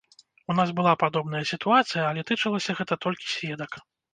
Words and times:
У 0.53 0.55
нас 0.59 0.71
была 0.79 0.93
падобная 1.03 1.43
сітуацыя, 1.51 2.03
але 2.09 2.25
тычылася 2.33 2.77
гэта 2.81 2.93
толькі 3.07 3.33
сведак. 3.37 3.71